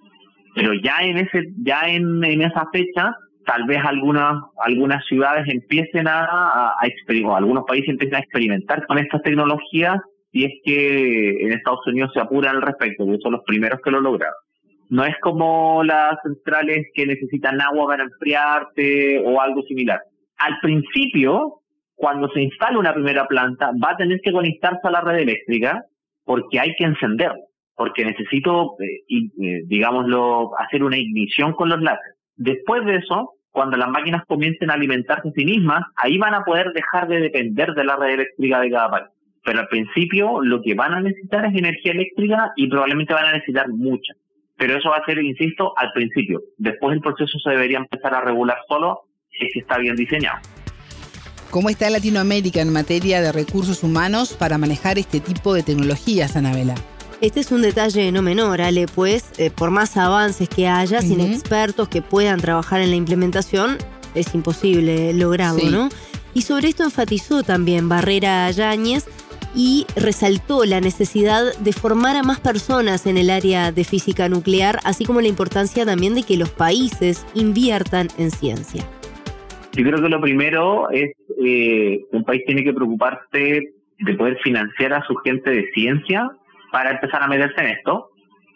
Pero 0.55 0.73
ya 0.75 0.97
en 1.01 1.19
ese, 1.19 1.45
ya 1.63 1.83
en, 1.87 2.23
esa 2.43 2.67
fecha, 2.73 3.15
tal 3.45 3.65
vez 3.67 3.79
algunas, 3.85 4.43
algunas 4.59 5.05
ciudades 5.07 5.45
empiecen 5.49 6.09
a, 6.09 6.75
a, 6.81 6.87
experimentar, 6.87 7.39
algunos 7.39 7.65
países 7.67 7.89
empiecen 7.91 8.17
a 8.17 8.21
experimentar 8.21 8.87
con 8.87 8.99
estas 8.99 9.23
tecnologías 9.23 9.99
si 10.33 10.45
es 10.45 10.53
que 10.65 11.45
en 11.45 11.53
Estados 11.53 11.87
Unidos 11.87 12.11
se 12.15 12.21
apuran 12.21 12.57
al 12.57 12.63
respecto, 12.63 13.05
porque 13.05 13.21
son 13.23 13.33
los 13.33 13.45
primeros 13.45 13.81
que 13.85 13.91
lo 13.91 14.01
lograron. 14.01 14.35
No 14.89 15.05
es 15.05 15.15
como 15.21 15.83
las 15.85 16.17
centrales 16.23 16.87
que 16.95 17.07
necesitan 17.07 17.61
agua 17.61 17.87
para 17.87 18.05
enfriarse 18.05 19.23
o 19.25 19.41
algo 19.41 19.63
similar. 19.63 20.01
Al 20.39 20.59
principio, 20.61 21.61
cuando 21.95 22.29
se 22.31 22.43
instale 22.43 22.79
una 22.79 22.95
primera 22.95 23.27
planta, 23.27 23.71
va 23.83 23.93
a 23.93 23.97
tener 23.97 24.21
que 24.23 24.33
conectarse 24.33 24.81
a 24.85 24.91
la 24.91 25.01
red 25.03 25.21
eléctrica 25.21 25.83
porque 26.25 26.61
hay 26.61 26.75
que 26.77 26.85
encenderla, 26.85 27.45
porque 27.75 28.05
necesito, 28.05 28.75
eh, 28.81 29.29
eh, 29.41 29.63
digámoslo, 29.67 30.51
hacer 30.59 30.83
una 30.83 30.99
ignición 30.99 31.53
con 31.53 31.69
los 31.69 31.81
láseres. 31.81 32.17
Después 32.43 32.85
de 32.85 32.97
eso, 32.97 33.35
cuando 33.53 33.77
las 33.77 33.89
máquinas 33.89 34.25
comiencen 34.27 34.69
a 34.71 34.75
alimentarse 34.75 35.29
a 35.29 35.33
sí 35.33 35.45
mismas, 35.45 35.85
ahí 35.95 36.19
van 36.19 36.35
a 36.35 36.43
poder 36.45 36.73
dejar 36.73 37.07
de 37.07 37.21
depender 37.21 37.73
de 37.75 37.85
la 37.85 37.95
red 37.95 38.15
eléctrica 38.15 38.61
de 38.61 38.71
cada 38.71 38.91
país. 38.91 39.07
Pero 39.45 39.61
al 39.61 39.69
principio 39.69 40.43
lo 40.43 40.61
que 40.61 40.75
van 40.75 40.93
a 40.93 41.01
necesitar 41.01 41.45
es 41.45 41.55
energía 41.55 41.93
eléctrica 41.93 42.51
y 42.57 42.69
probablemente 42.69 43.15
van 43.15 43.27
a 43.27 43.33
necesitar 43.33 43.69
mucha. 43.69 44.15
Pero 44.57 44.77
eso 44.77 44.91
va 44.91 44.97
a 44.97 45.05
ser, 45.05 45.23
insisto, 45.23 45.73
al 45.77 45.93
principio. 45.93 46.41
Después 46.59 46.97
el 46.97 47.01
proceso 47.01 47.39
se 47.39 47.51
debería 47.51 47.79
empezar 47.79 48.13
a 48.13 48.23
regular 48.23 48.59
solo 48.69 49.03
si 49.31 49.61
está 49.61 49.79
bien 49.79 49.95
diseñado. 49.95 50.41
¿Cómo 51.51 51.69
está 51.69 51.91
Latinoamérica 51.91 52.61
en 52.61 52.73
materia 52.73 53.21
de 53.21 53.31
recursos 53.31 53.85
humanos 53.85 54.35
para 54.37 54.59
manejar 54.59 54.99
este 54.99 55.21
tipo 55.21 55.55
de 55.55 55.63
tecnologías, 55.63 56.35
Anabela? 56.37 56.75
Este 57.23 57.39
es 57.39 57.53
un 57.53 57.63
detalle 57.63 58.11
no 58.11 58.21
menor, 58.21 58.61
Ale, 58.61 58.87
pues 58.93 59.31
eh, 59.39 59.53
por 59.57 59.71
más 59.71 59.97
avances 59.97 60.49
que 60.49 60.67
haya, 60.67 61.01
sin 61.01 61.21
expertos 61.21 61.89
que 61.89 62.03
puedan 62.03 62.41
trabajar 62.41 62.81
en 62.81 62.91
la 62.91 62.97
implementación, 62.97 63.77
es 64.17 64.35
imposible 64.35 65.15
lograrlo, 65.15 65.71
¿no? 65.71 65.89
Y 66.35 66.43
sobre 66.43 66.67
esto 66.67 66.83
enfatizó 66.83 67.45
también 67.45 67.89
Barrera 67.89 68.51
Yáñez 68.51 69.07
y 69.55 69.87
resaltó 69.95 70.65
la 70.65 70.81
necesidad 70.81 71.57
de 71.61 71.73
formar 71.73 72.17
a 72.17 72.25
más 72.25 72.41
personas 72.41 73.07
en 73.07 73.17
el 73.17 73.31
área 73.31 73.71
de 73.71 73.85
física 73.85 74.29
nuclear, 74.29 74.81
así 74.83 75.05
como 75.05 75.21
la 75.21 75.29
importancia 75.29 75.87
también 75.87 76.17
de 76.17 76.25
que 76.25 76.37
los 76.37 76.51
países 76.51 77.25
inviertan 77.35 78.09
en 78.19 78.33
ciencia. 78.33 78.83
Yo 79.75 79.85
creo 79.85 80.03
que 80.03 80.09
lo 80.09 80.21
primero 80.21 80.91
es 80.91 81.13
eh, 81.41 82.01
un 82.11 82.25
país 82.25 82.43
tiene 82.47 82.65
que 82.65 82.73
preocuparse 82.73 83.75
de 84.01 84.15
poder 84.15 84.39
financiar 84.43 84.93
a 84.93 85.07
su 85.07 85.15
gente 85.15 85.51
de 85.51 85.71
ciencia 85.73 86.29
para 86.73 86.91
empezar 86.91 87.23
a 87.23 87.29
meterse 87.29 87.61
en 87.61 87.69
esto. 87.69 88.09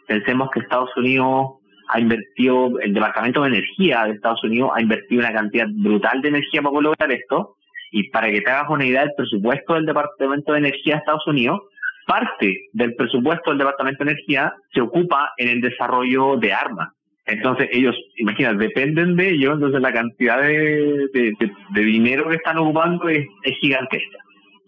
Pensemos 0.09 0.51
que 0.51 0.61
Estados 0.61 0.91
Unidos 0.97 1.47
ha 1.89 2.01
invertido, 2.01 2.81
el 2.81 2.93
Departamento 2.93 3.43
de 3.43 3.49
Energía 3.49 4.05
de 4.05 4.13
Estados 4.13 4.43
Unidos 4.43 4.71
ha 4.75 4.83
invertido 4.83 5.21
una 5.21 5.33
cantidad 5.33 5.67
brutal 5.69 6.21
de 6.23 6.29
energía 6.29 6.63
para 6.63 6.81
lograr 6.81 7.13
esto. 7.13 7.57
Y 7.93 8.11
para 8.11 8.29
que 8.31 8.41
te 8.41 8.51
hagas 8.51 8.69
una 8.69 8.85
idea 8.85 9.03
del 9.03 9.15
presupuesto 9.17 9.75
del 9.75 9.87
Departamento 9.87 10.53
de 10.53 10.59
Energía 10.59 10.95
de 10.95 10.99
Estados 10.99 11.27
Unidos, 11.27 11.61
parte 12.07 12.69
del 12.73 12.95
presupuesto 12.95 13.51
del 13.51 13.59
Departamento 13.59 14.05
de 14.05 14.13
Energía 14.13 14.55
se 14.73 14.81
ocupa 14.81 15.33
en 15.37 15.49
el 15.49 15.61
desarrollo 15.61 16.37
de 16.37 16.53
armas. 16.53 16.89
Entonces 17.27 17.69
ellos, 17.73 17.97
imagínate, 18.17 18.57
dependen 18.57 19.17
de 19.17 19.31
ellos, 19.31 19.55
entonces 19.55 19.81
la 19.81 19.93
cantidad 19.93 20.41
de, 20.41 21.35
dinero 21.75 22.29
que 22.29 22.37
están 22.37 22.59
ocupando 22.59 23.09
es, 23.09 23.27
gigantesca. 23.61 24.19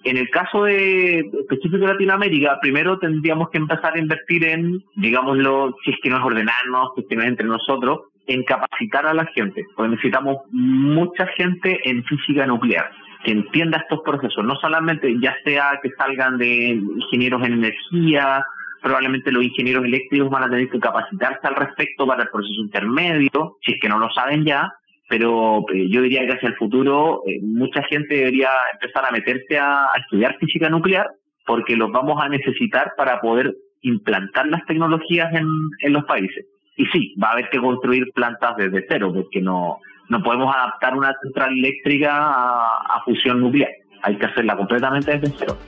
En 0.08 0.16
el 0.16 0.30
caso 0.30 0.64
de 0.64 1.18
específico 1.18 1.84
de 1.84 1.92
Latinoamérica, 1.92 2.58
primero 2.62 2.98
tendríamos 2.98 3.50
que 3.50 3.58
empezar 3.58 3.94
a 3.94 3.98
invertir 3.98 4.42
en, 4.42 4.82
digámoslo, 4.96 5.76
si 5.84 5.90
es 5.90 5.98
que 6.02 6.08
no 6.08 6.16
es 6.16 6.24
ordenarnos, 6.24 6.92
si 6.94 7.02
es 7.02 7.08
que 7.08 7.16
no 7.16 7.22
es 7.24 7.28
entre 7.28 7.46
nosotros, 7.46 8.06
en 8.26 8.42
capacitar 8.44 9.06
a 9.06 9.12
la 9.12 9.26
gente, 9.26 9.66
porque 9.76 9.90
necesitamos 9.90 10.38
mucha 10.50 11.26
gente 11.36 11.78
en 11.84 12.02
física 12.04 12.46
nuclear 12.46 12.90
que 13.22 13.32
entienda 13.32 13.78
estos 13.78 14.00
procesos, 14.00 14.42
no 14.46 14.56
solamente 14.56 15.14
ya 15.20 15.36
sea 15.44 15.78
que 15.82 15.90
salgan 15.98 16.38
de 16.38 16.68
ingenieros 16.70 17.44
en 17.44 17.52
energía 17.54 18.46
probablemente 18.80 19.30
los 19.30 19.44
ingenieros 19.44 19.84
eléctricos 19.84 20.30
van 20.30 20.44
a 20.44 20.48
tener 20.48 20.70
que 20.70 20.80
capacitarse 20.80 21.46
al 21.46 21.56
respecto 21.56 22.06
para 22.06 22.22
el 22.22 22.30
proceso 22.30 22.62
intermedio, 22.62 23.58
si 23.60 23.72
es 23.72 23.80
que 23.80 23.88
no 23.88 23.98
lo 23.98 24.08
saben 24.10 24.46
ya, 24.46 24.72
pero 25.08 25.64
eh, 25.72 25.88
yo 25.90 26.02
diría 26.02 26.26
que 26.26 26.34
hacia 26.34 26.50
el 26.50 26.56
futuro 26.56 27.22
eh, 27.26 27.40
mucha 27.42 27.82
gente 27.84 28.14
debería 28.14 28.50
empezar 28.72 29.04
a 29.06 29.10
meterse 29.10 29.58
a, 29.58 29.88
estudiar 29.98 30.36
física 30.38 30.68
nuclear 30.68 31.10
porque 31.46 31.76
los 31.76 31.90
vamos 31.90 32.22
a 32.22 32.28
necesitar 32.28 32.92
para 32.96 33.20
poder 33.20 33.56
implantar 33.80 34.46
las 34.48 34.64
tecnologías 34.66 35.32
en, 35.34 35.48
en 35.80 35.92
los 35.92 36.04
países. 36.04 36.44
Y 36.76 36.84
sí, 36.86 37.14
va 37.22 37.28
a 37.28 37.32
haber 37.32 37.48
que 37.48 37.58
construir 37.58 38.04
plantas 38.14 38.56
desde 38.56 38.84
cero 38.88 39.10
porque 39.14 39.40
no, 39.40 39.78
no 40.10 40.22
podemos 40.22 40.54
adaptar 40.54 40.94
una 40.94 41.14
central 41.22 41.52
eléctrica 41.52 42.10
a 42.12 43.02
fusión 43.04 43.40
nuclear. 43.40 43.70
Hay 44.02 44.16
que 44.16 44.26
hacerla 44.26 44.56
completamente 44.56 45.18
desde 45.18 45.34
cero. 45.38 45.58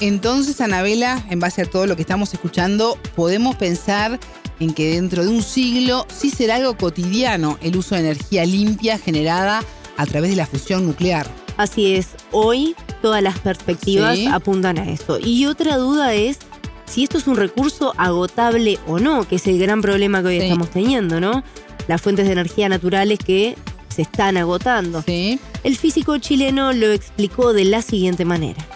Entonces, 0.00 0.60
Anabela, 0.60 1.18
en 1.30 1.38
base 1.38 1.62
a 1.62 1.64
todo 1.64 1.86
lo 1.86 1.94
que 1.94 2.02
estamos 2.02 2.34
escuchando, 2.34 2.96
podemos 3.14 3.54
pensar 3.54 4.18
en 4.62 4.72
que 4.72 4.94
dentro 4.94 5.24
de 5.24 5.28
un 5.28 5.42
siglo 5.42 6.06
sí 6.14 6.30
será 6.30 6.56
algo 6.56 6.76
cotidiano 6.76 7.58
el 7.62 7.76
uso 7.76 7.94
de 7.94 8.02
energía 8.02 8.44
limpia 8.44 8.98
generada 8.98 9.62
a 9.96 10.06
través 10.06 10.30
de 10.30 10.36
la 10.36 10.46
fusión 10.46 10.86
nuclear. 10.86 11.28
Así 11.56 11.94
es, 11.94 12.08
hoy 12.30 12.74
todas 13.02 13.22
las 13.22 13.38
perspectivas 13.38 14.18
apuntan 14.30 14.78
a 14.78 14.90
eso. 14.90 15.18
Y 15.22 15.46
otra 15.46 15.76
duda 15.76 16.14
es 16.14 16.38
si 16.86 17.04
esto 17.04 17.18
es 17.18 17.26
un 17.26 17.36
recurso 17.36 17.92
agotable 17.96 18.78
o 18.86 18.98
no, 18.98 19.26
que 19.26 19.36
es 19.36 19.46
el 19.46 19.58
gran 19.58 19.82
problema 19.82 20.22
que 20.22 20.28
hoy 20.28 20.38
estamos 20.38 20.70
teniendo, 20.70 21.20
¿no? 21.20 21.42
Las 21.88 22.00
fuentes 22.00 22.26
de 22.26 22.32
energía 22.32 22.68
naturales 22.68 23.18
que 23.18 23.56
se 23.88 24.02
están 24.02 24.36
agotando. 24.36 25.04
El 25.06 25.76
físico 25.76 26.16
chileno 26.18 26.72
lo 26.72 26.92
explicó 26.92 27.52
de 27.52 27.64
la 27.64 27.82
siguiente 27.82 28.24
manera 28.24 28.66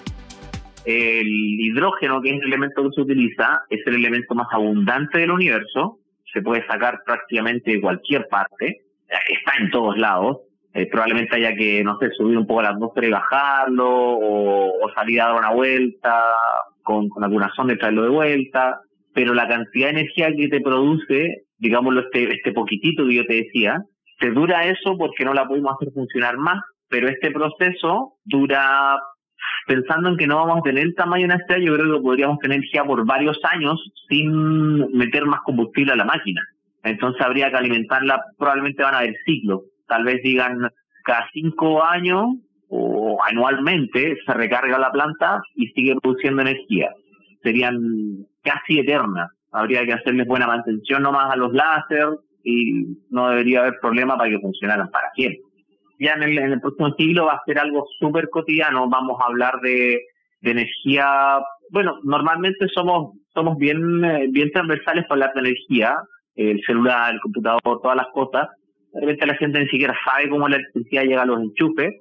el 0.87 1.27
hidrógeno, 1.27 2.23
que 2.23 2.31
es 2.31 2.41
el 2.41 2.47
elemento 2.47 2.85
que 2.85 2.95
se 2.95 3.01
utiliza, 3.01 3.63
es 3.69 3.85
el 3.87 3.97
elemento 3.97 4.35
más 4.37 4.47
abundante 4.53 5.19
del 5.19 5.33
universo, 5.33 5.99
se 6.33 6.43
puede 6.43 6.65
sacar 6.67 7.03
prácticamente 7.05 7.73
de 7.73 7.81
cualquier 7.81 8.29
parte, 8.29 8.83
está 9.09 9.53
en 9.59 9.71
todos 9.71 9.99
lados, 9.99 10.39
eh, 10.75 10.87
probablemente 10.87 11.37
haya 11.37 11.57
que, 11.57 11.83
no 11.83 11.99
sé, 11.99 12.11
subir 12.11 12.39
un 12.39 12.47
poco 12.47 12.63
la 12.63 12.71
atmósfera 12.71 13.07
y 13.07 13.11
bajarlo, 13.11 13.89
o, 13.89 14.91
salir 14.95 15.21
a 15.21 15.27
dar 15.27 15.39
una 15.39 15.51
vuelta 15.51 16.23
con, 16.83 17.09
alguna 17.21 17.51
sonda 17.57 17.75
y 17.75 17.79
traerlo 17.79 18.05
de 18.05 18.11
vuelta, 18.11 18.81
pero 19.13 19.35
la 19.35 19.49
cantidad 19.49 19.87
de 19.87 20.01
energía 20.01 20.33
que 20.37 20.49
te 20.49 20.61
produce, 20.61 21.47
digámoslo, 21.59 22.03
este, 22.03 22.33
este 22.33 22.53
poquitito 22.53 23.07
que 23.07 23.15
yo 23.15 23.27
te 23.27 23.43
decía, 23.43 23.83
te 24.21 24.31
dura 24.31 24.67
eso 24.67 24.97
porque 24.97 25.25
no 25.25 25.35
la 25.35 25.49
podemos 25.49 25.75
hacer 25.75 25.93
funcionar 25.93 26.37
más, 26.37 26.63
pero 26.89 27.09
este 27.09 27.33
proceso 27.33 28.15
dura 28.25 28.99
pensando 29.67 30.11
en 30.11 30.17
que 30.17 30.27
no 30.27 30.37
vamos 30.37 30.59
a 30.59 30.63
tener 30.63 30.85
el 30.85 30.95
tamaño 30.95 31.27
en 31.27 31.33
este 31.33 31.63
yo 31.65 31.75
creo 31.75 31.97
que 31.97 32.03
podríamos 32.03 32.39
tener 32.39 32.61
ya 32.73 32.85
por 32.85 33.05
varios 33.05 33.39
años 33.45 33.81
sin 34.09 34.79
meter 34.97 35.27
más 35.27 35.41
combustible 35.45 35.93
a 35.93 35.97
la 35.97 36.05
máquina. 36.05 36.43
Entonces 36.83 37.21
habría 37.21 37.51
que 37.51 37.57
alimentarla, 37.57 38.23
probablemente 38.39 38.83
van 38.83 38.95
a 38.95 38.99
haber 38.99 39.17
ciclos, 39.25 39.63
tal 39.89 40.05
vez 40.05 40.23
digan 40.23 40.71
cada 41.05 41.29
cinco 41.33 41.85
años 41.85 42.27
o 42.69 43.19
anualmente 43.25 44.17
se 44.25 44.35
recarga 44.35 44.79
la 44.79 44.93
planta 44.93 45.41
y 45.55 45.69
sigue 45.69 45.97
produciendo 46.01 46.43
energía. 46.43 46.91
Serían 47.43 47.79
casi 48.43 48.81
eternas. 48.81 49.31
Habría 49.53 49.85
que 49.85 49.93
hacerles 49.93 50.27
buena 50.27 50.47
mantención 50.47 51.03
nomás 51.03 51.33
a 51.33 51.37
los 51.37 51.53
láser 51.53 52.09
y 52.43 52.87
no 53.11 53.31
debería 53.31 53.61
haber 53.61 53.75
problema 53.81 54.17
para 54.17 54.31
que 54.31 54.39
funcionaran 54.39 54.91
para 54.91 55.11
siempre 55.15 55.46
ya 55.99 56.13
en 56.13 56.23
el, 56.23 56.61
próximo 56.61 56.95
siglo 56.97 57.27
va 57.27 57.35
a 57.35 57.45
ser 57.47 57.59
algo 57.59 57.87
súper 57.99 58.29
cotidiano. 58.31 58.89
Vamos 58.89 59.19
a 59.21 59.27
hablar 59.27 59.61
de, 59.63 60.01
energía. 60.43 61.39
Bueno, 61.71 61.99
normalmente 62.05 62.69
somos 62.69 63.17
somos 63.35 63.57
bien 63.59 64.05
eh, 64.05 64.29
bien 64.31 64.51
transversales 64.53 65.05
para 65.09 65.27
hablar 65.27 65.35
de 65.35 65.49
energía, 65.49 65.97
el 66.37 66.61
celular, 66.65 67.15
el 67.15 67.21
computador, 67.21 67.81
todas 67.83 67.97
las 67.97 68.07
cosas. 68.13 68.49
De 68.93 69.01
repente 69.01 69.27
la 69.27 69.35
gente 69.35 69.59
ni 69.59 69.67
siquiera 69.69 69.95
sabe 70.05 70.29
cómo 70.29 70.49
la 70.49 70.57
electricidad 70.57 71.03
llega 71.03 71.23
a 71.23 71.27
los 71.27 71.41
enchufes. 71.41 71.95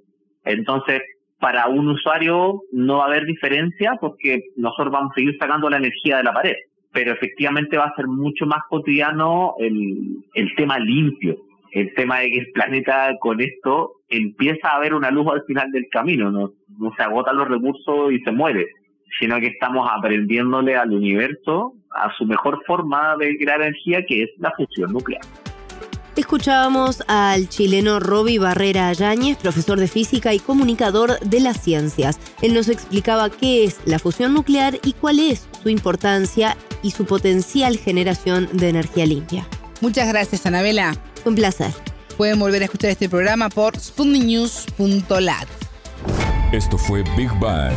Entonces, 0.43 1.01
para 1.39 1.67
un 1.67 1.87
usuario 1.89 2.61
no 2.71 2.97
va 2.97 3.05
a 3.05 3.07
haber 3.07 3.25
diferencia 3.25 3.97
porque 3.99 4.43
nosotros 4.55 4.91
vamos 4.91 5.11
a 5.11 5.15
seguir 5.15 5.35
sacando 5.39 5.69
la 5.69 5.77
energía 5.77 6.17
de 6.17 6.23
la 6.23 6.33
pared, 6.33 6.55
pero 6.91 7.13
efectivamente 7.13 7.77
va 7.77 7.85
a 7.85 7.95
ser 7.95 8.07
mucho 8.07 8.45
más 8.45 8.61
cotidiano 8.69 9.55
el, 9.59 10.23
el 10.33 10.55
tema 10.55 10.79
limpio, 10.79 11.35
el 11.75 11.94
tema 11.94 12.20
de 12.22 12.32
que 12.32 12.39
el 12.39 12.51
planeta 12.53 13.12
con 13.20 13.41
esto 13.41 13.96
empieza 14.08 14.70
a 14.70 14.77
haber 14.77 14.94
una 14.94 15.12
luz 15.12 15.27
al 15.27 15.44
final 15.44 15.70
del 15.72 15.88
camino, 15.91 16.32
no, 16.32 16.53
no 16.79 16.94
se 16.96 17.03
agotan 17.03 17.36
los 17.36 17.50
recursos 17.50 18.13
y 18.13 18.20
se 18.22 18.32
muere, 18.32 18.65
sino 19.20 19.41
que 19.41 19.48
estamos 19.48 19.86
aprendiéndole 19.91 20.77
al 20.77 20.94
universo 20.94 21.74
a 21.94 22.13
su 22.17 22.25
mejor 22.25 22.63
forma 22.65 23.17
de 23.17 23.38
crear 23.38 23.62
energía, 23.62 24.05
que 24.08 24.24
es 24.24 24.29
la 24.38 24.51
fusión 24.51 24.94
nuclear. 24.94 25.22
Escuchábamos 26.15 27.03
al 27.10 27.50
chileno 27.50 28.00
Roby 28.00 28.38
Barrera 28.38 28.88
Ayáñez, 28.88 29.38
profesor 29.38 29.77
de 29.77 29.89
física 29.89 30.34
y 30.34 30.39
comunicador 30.39 31.20
de 31.20 31.41
las 31.41 31.62
ciencias. 31.62 32.17
Él 32.41 32.53
nos 32.53 32.70
explicaba 32.70 33.29
qué 33.29 33.65
es 33.65 33.86
la 33.86 34.00
fusión 34.00 34.34
nuclear 34.34 34.75
y 34.82 34.94
cuál 34.94 35.20
es 35.20 35.50
su 35.62 35.67
importancia 35.67 36.55
y 36.82 36.91
su 36.91 37.05
potencial 37.05 37.77
generación 37.77 38.48
de 38.53 38.70
energía 38.70 39.05
limpia. 39.05 39.46
Muchas 39.82 40.08
gracias, 40.08 40.46
Anabela. 40.46 40.94
Un 41.25 41.36
placer. 41.36 41.74
Pueden 42.17 42.39
volver 42.39 42.62
a 42.62 42.65
escuchar 42.65 42.91
este 42.91 43.10
programa 43.10 43.50
por 43.50 43.77
sputniknews.lat. 43.77 45.48
Esto 46.53 46.77
fue 46.77 47.03
Big 47.17 47.29
Bang. 47.39 47.74